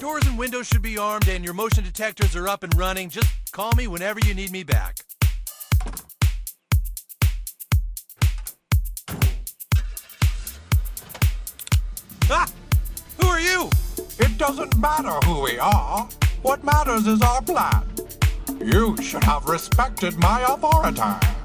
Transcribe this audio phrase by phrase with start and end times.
[0.00, 3.10] Doors and windows should be armed and your motion detectors are up and running.
[3.10, 4.96] Just call me whenever you need me back.
[12.30, 12.46] Ah!
[13.20, 13.68] Who are you?
[14.20, 16.08] It doesn't matter who we are.
[16.42, 17.82] What matters is our plan.
[18.64, 21.37] You should have respected my authority.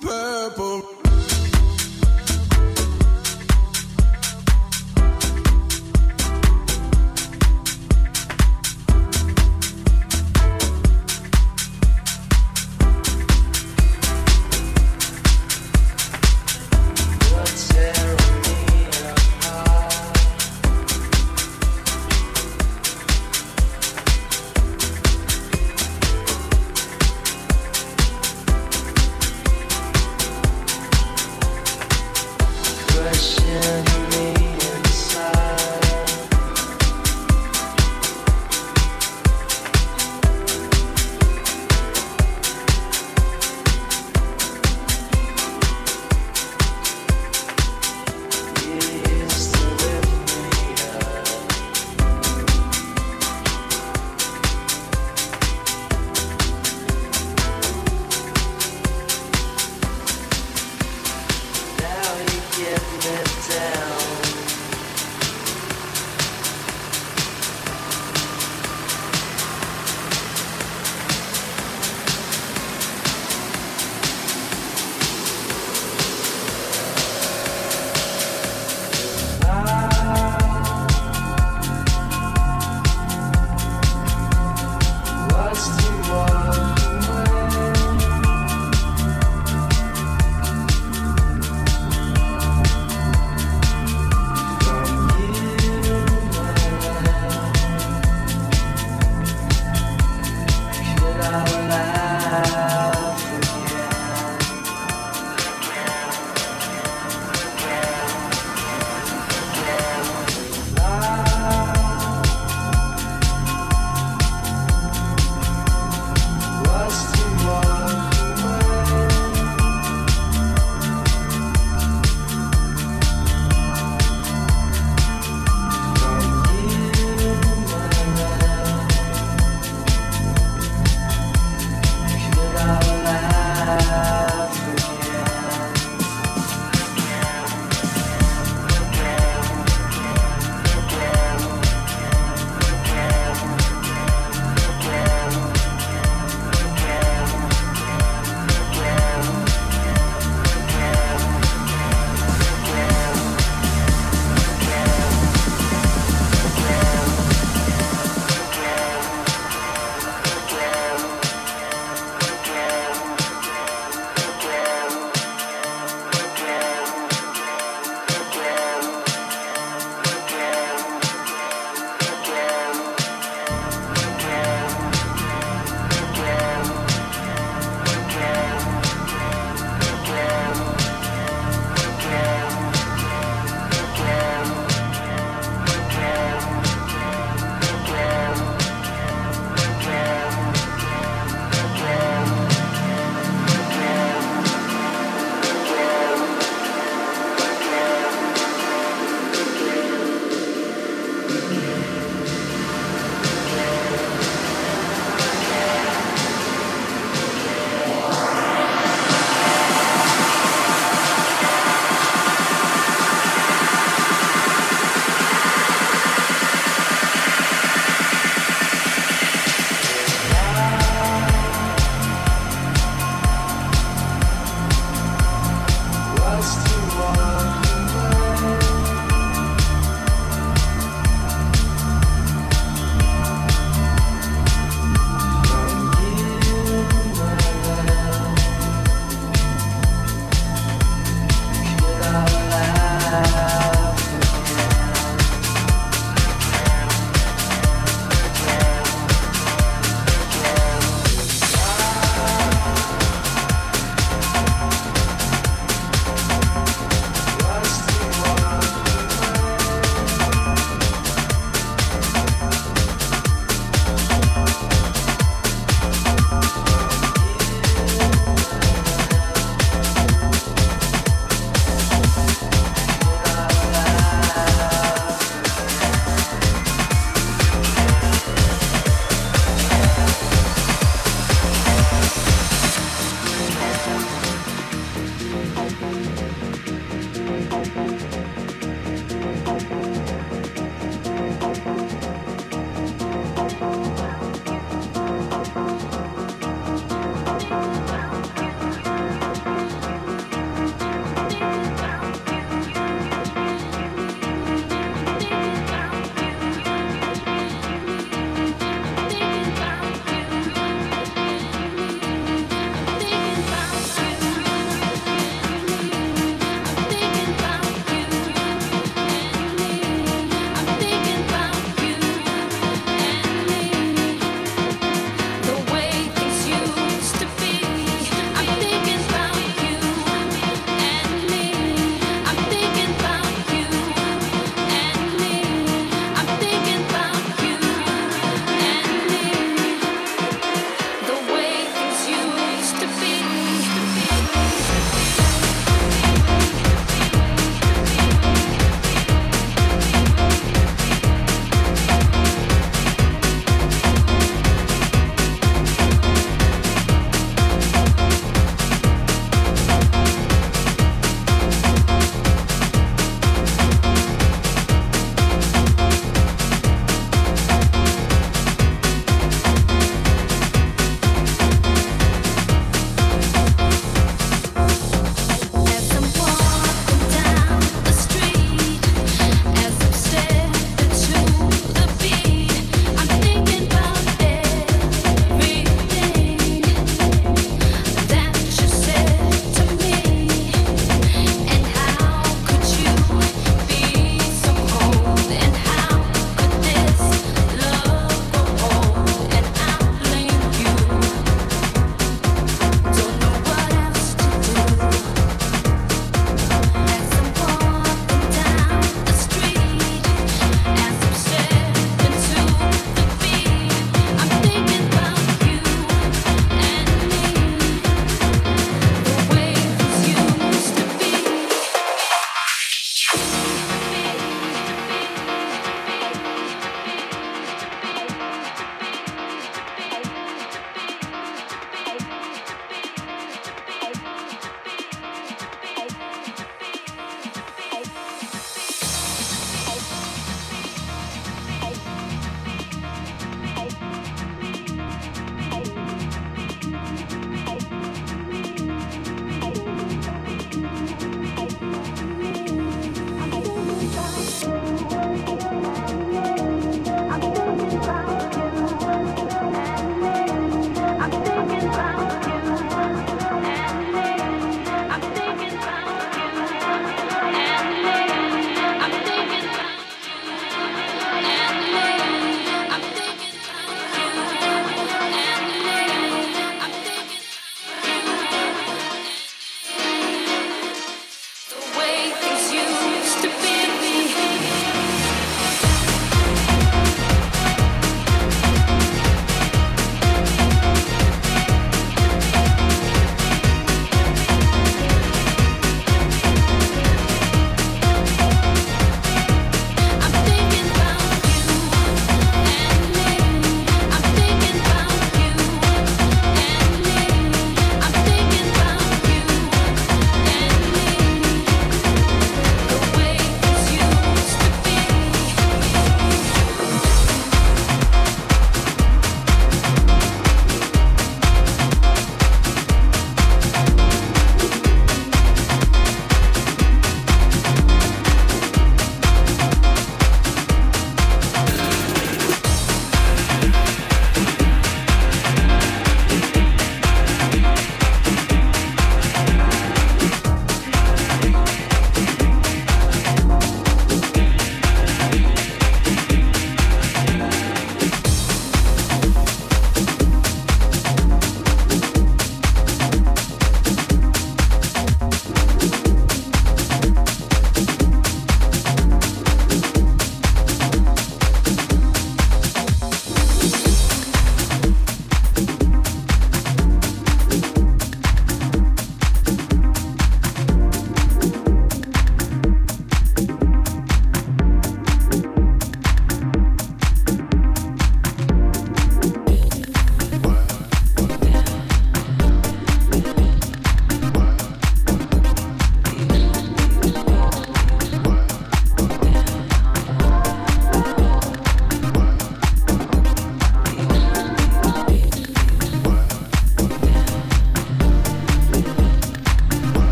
[0.00, 0.93] purple.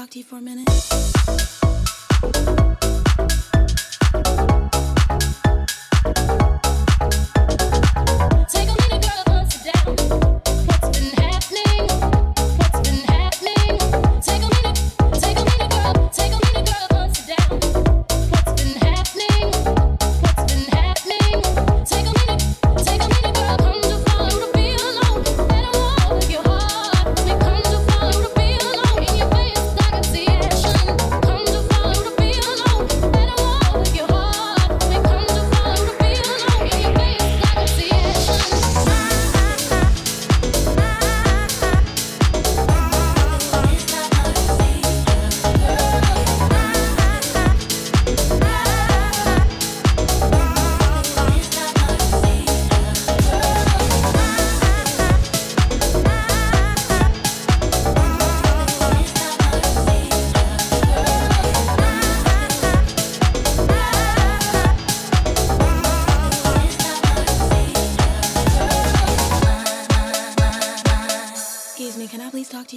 [0.00, 0.59] talk to you for a minute?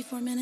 [0.04, 0.33] for me.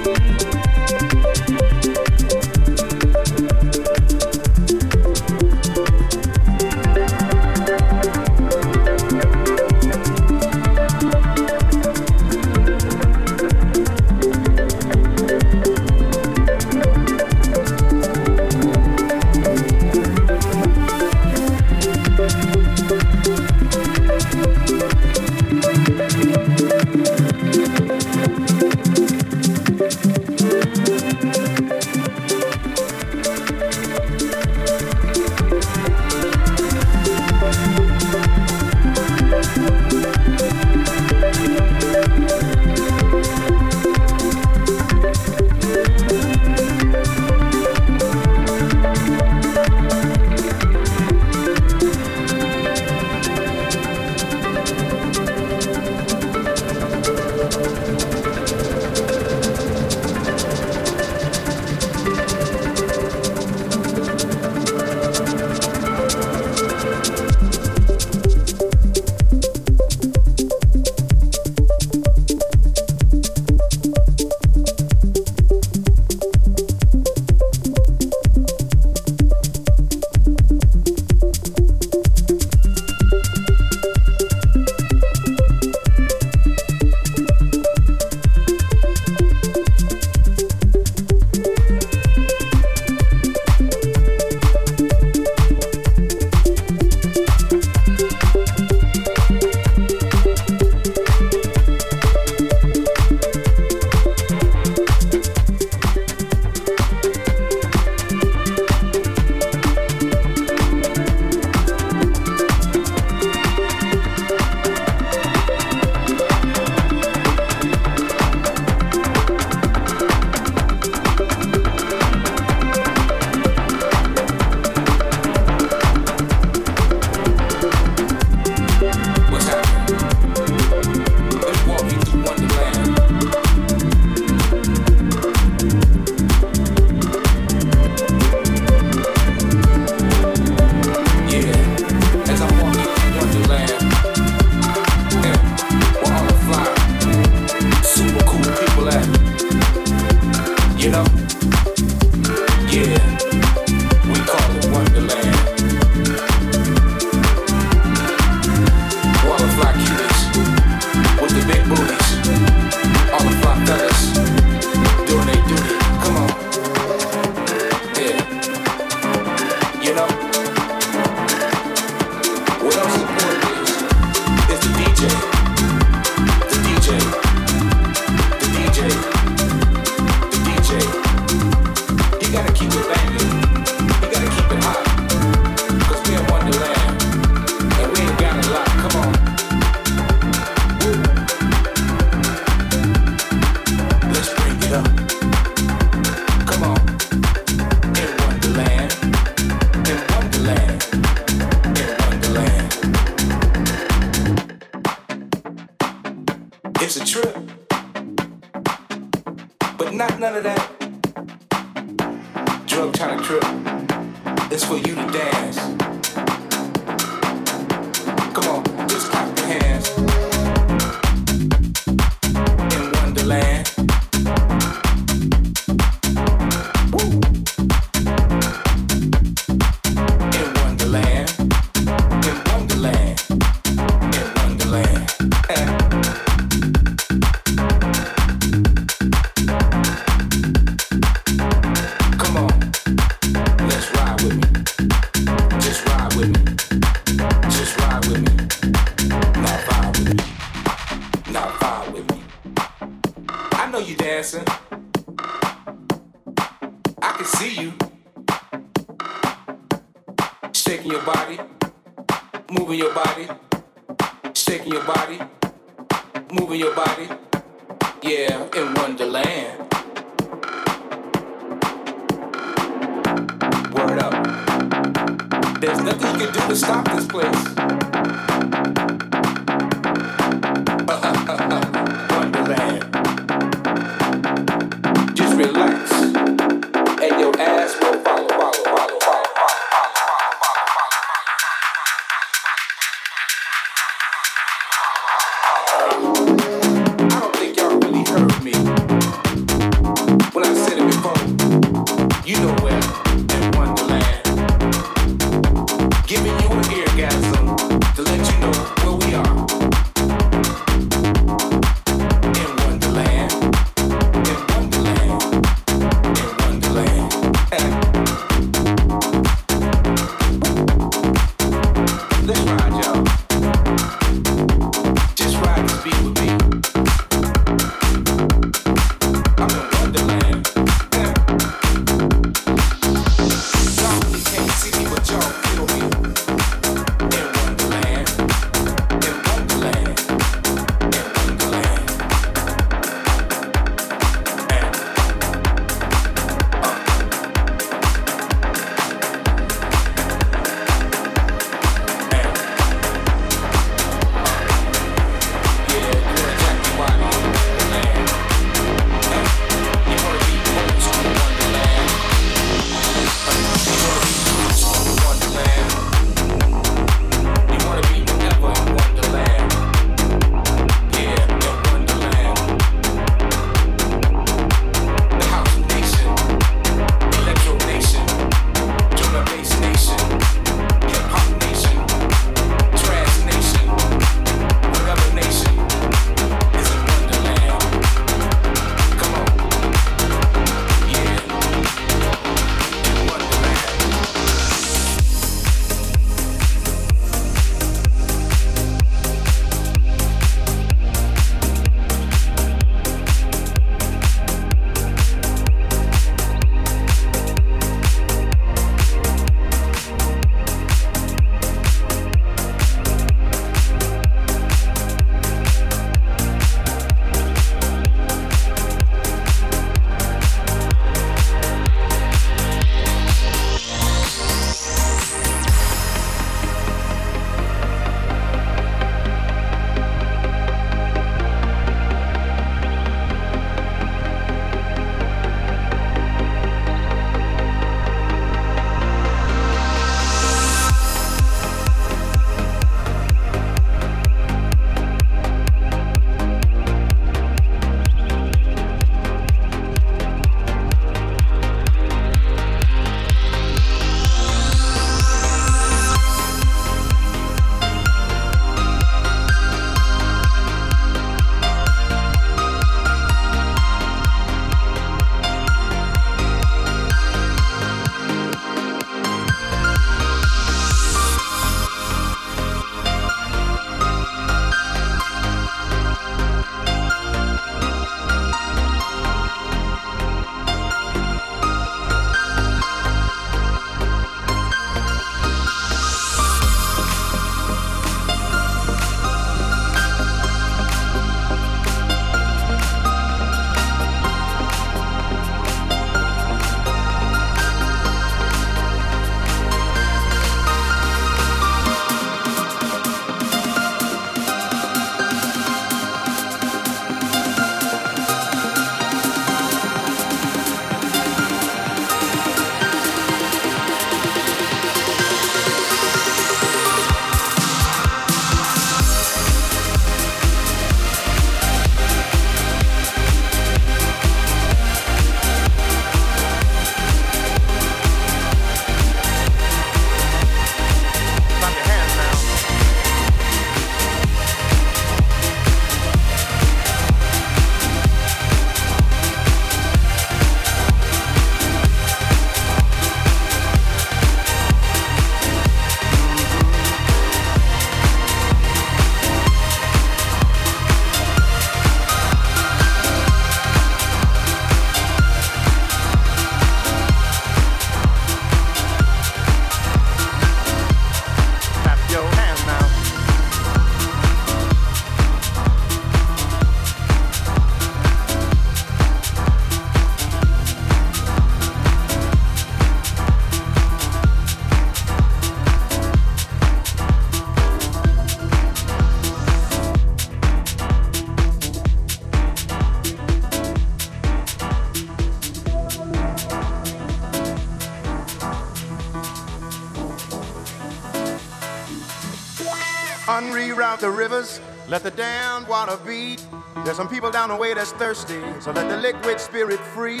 [594.74, 596.26] Let the damned water beat.
[596.64, 600.00] There's some people down the way that's thirsty, so let the liquid spirit free.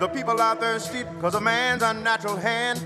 [0.00, 2.84] The people are thirsty because of man's unnatural hand.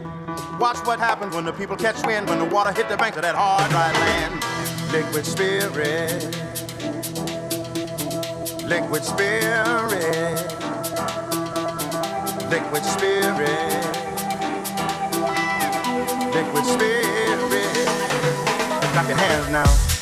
[0.60, 3.22] Watch what happens when the people catch wind, when the water hit the banks of
[3.22, 4.34] that hard, dry land.
[4.92, 6.22] Liquid spirit,
[8.68, 10.36] liquid spirit,
[12.50, 13.86] liquid spirit,
[16.34, 17.88] liquid spirit.
[18.92, 19.93] Clap your hands now.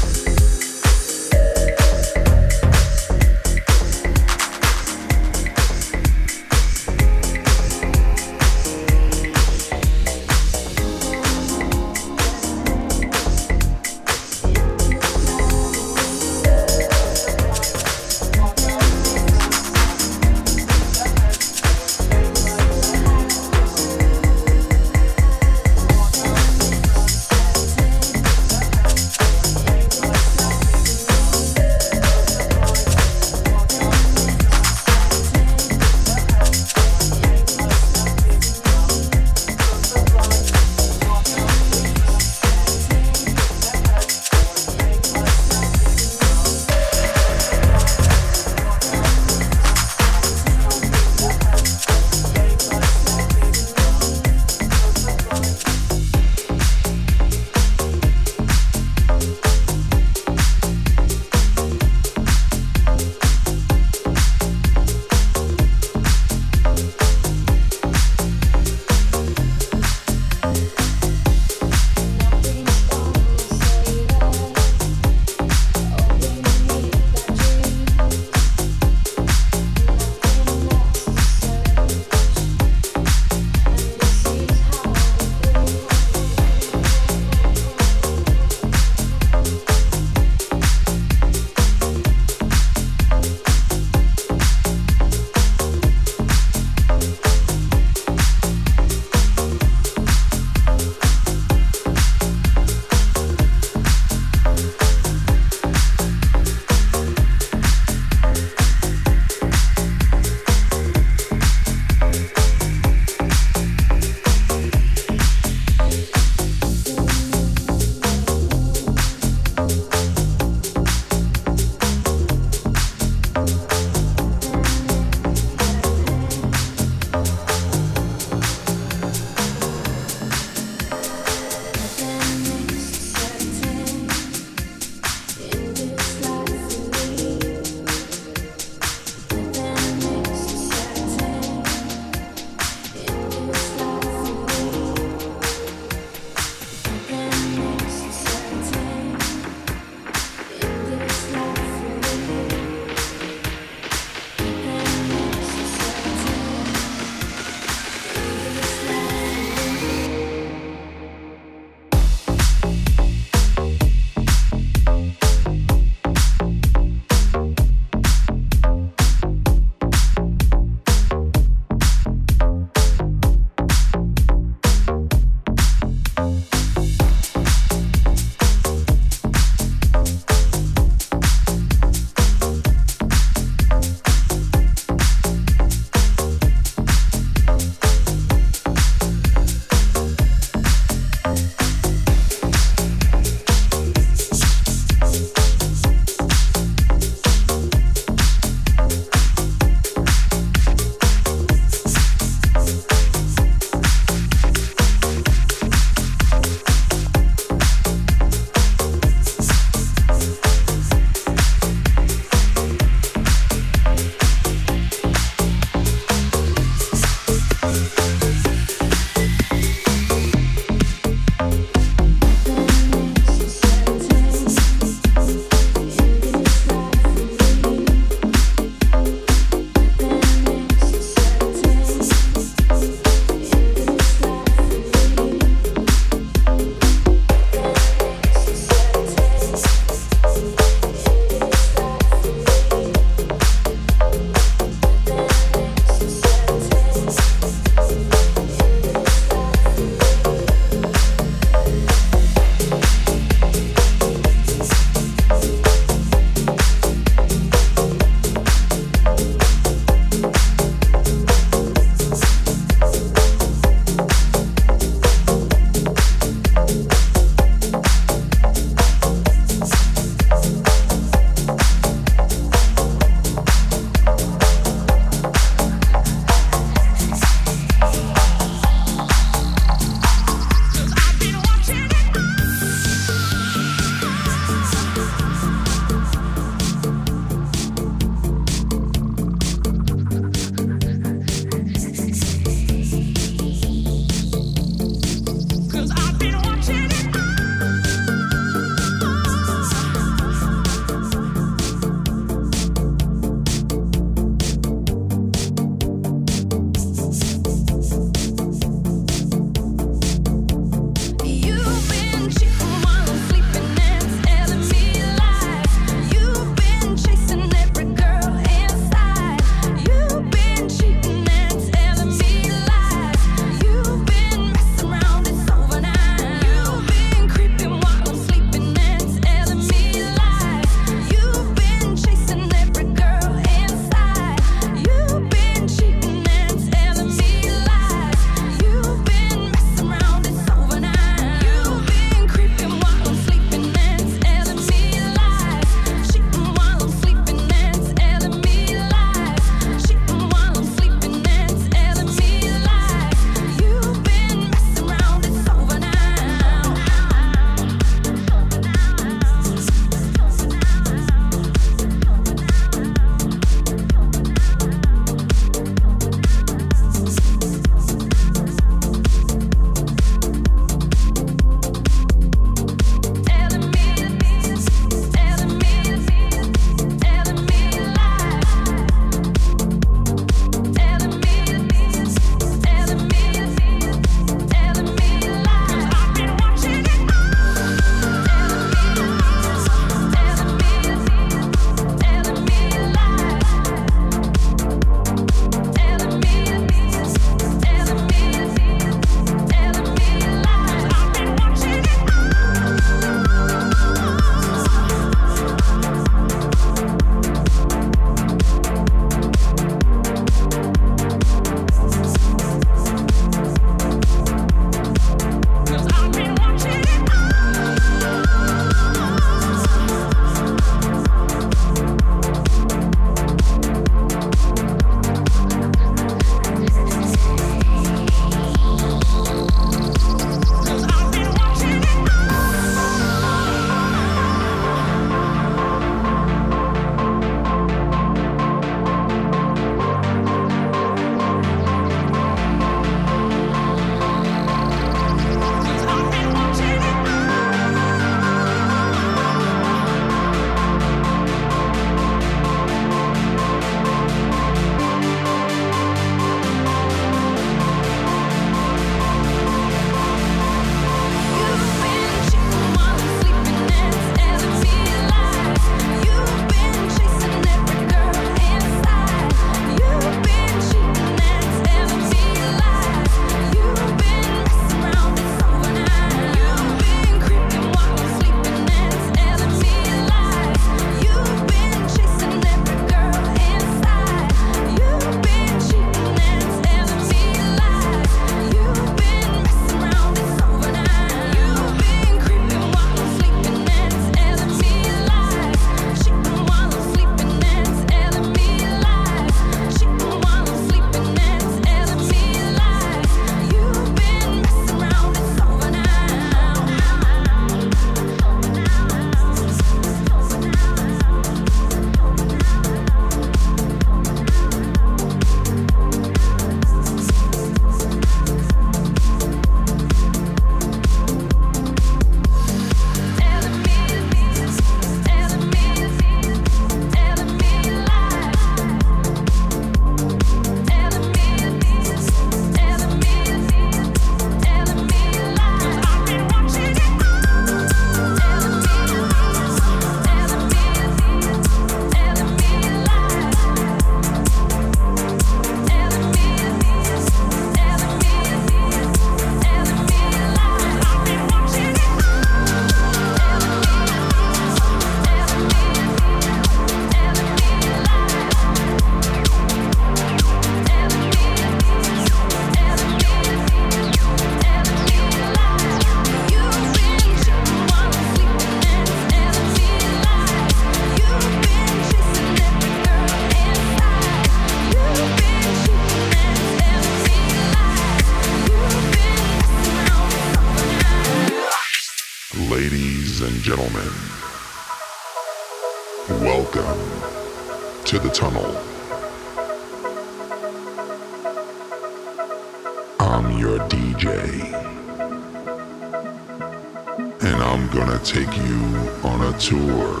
[597.54, 598.58] I'm gonna take you
[599.04, 600.00] on a tour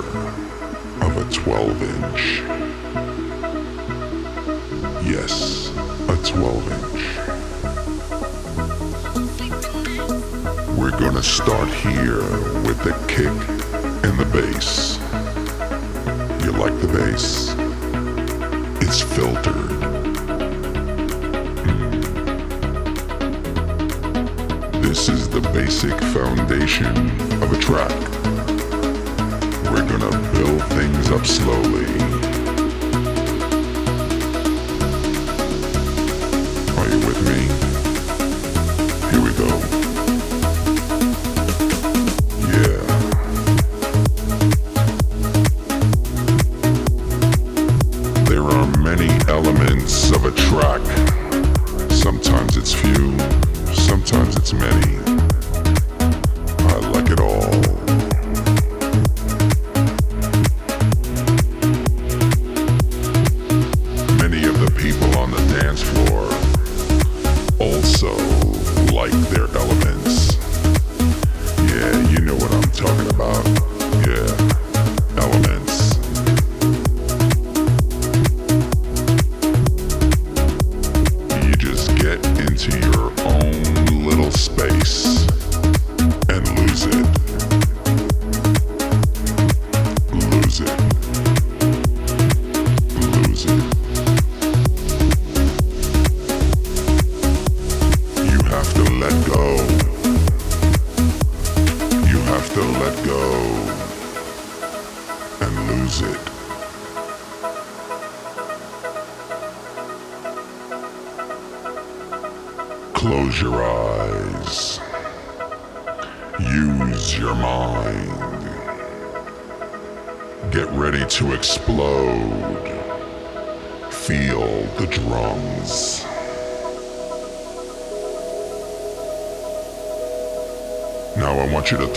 [1.04, 2.42] of a 12 inch.
[5.08, 5.70] Yes,
[6.08, 7.00] a 12 inch.
[10.76, 12.24] We're gonna start here
[12.66, 13.28] with the kick
[14.02, 14.98] and the bass.
[16.44, 17.54] You like the bass?
[18.82, 20.03] It's filtered.
[24.94, 26.96] This is the basic foundation
[27.42, 27.90] of a track.
[29.72, 31.86] We're gonna build things up slowly.
[36.78, 37.40] Are you with me?
[39.10, 39.83] Here we go.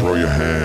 [0.07, 0.56] throw your hands.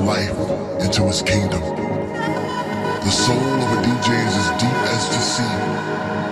[0.00, 0.30] life
[0.80, 1.60] into his kingdom.
[1.60, 6.25] The soul of a DJ is as deep as the sea.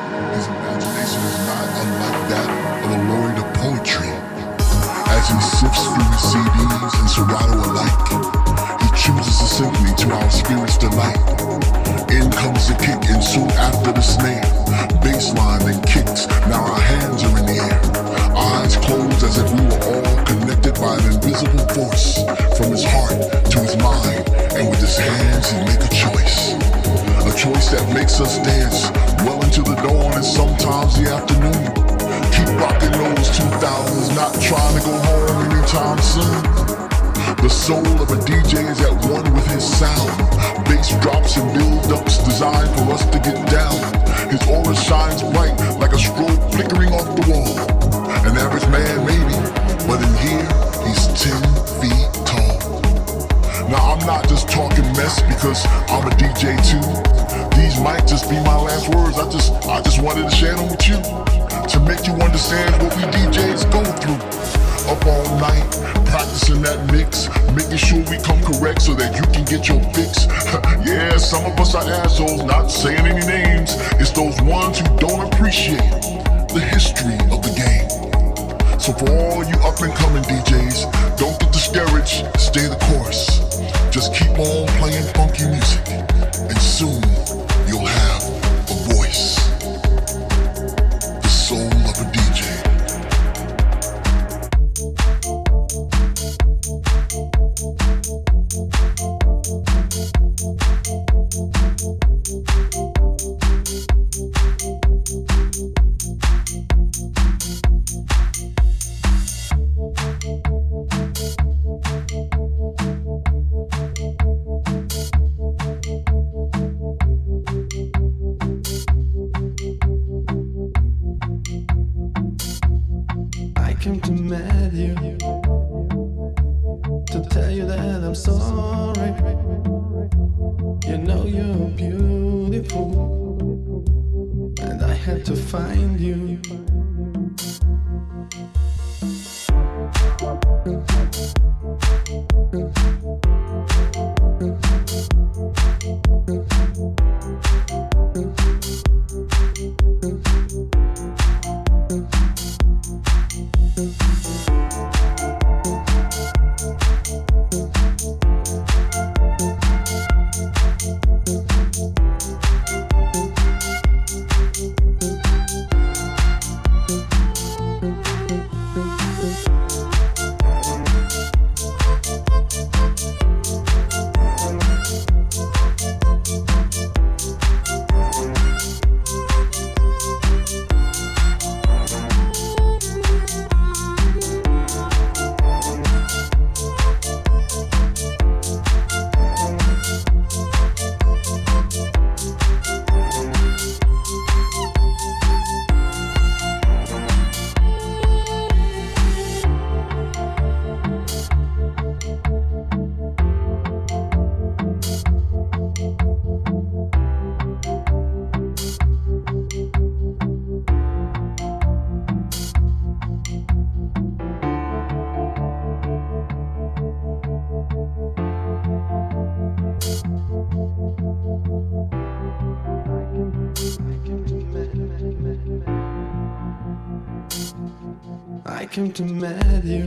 [228.95, 229.85] to meet you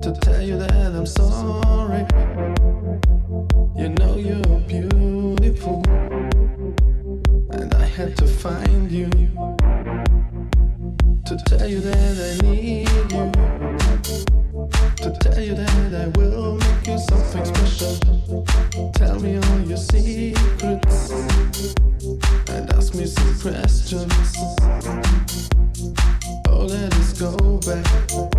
[0.00, 2.06] to tell you that I'm sorry.
[3.76, 5.82] You know you're beautiful,
[7.50, 9.10] and I had to find you
[11.26, 13.32] to tell you that I need you.
[15.02, 18.44] To tell you that I will make you something special.
[18.92, 21.10] Tell me all your secrets
[22.50, 24.83] and ask me some questions
[27.18, 28.33] go back.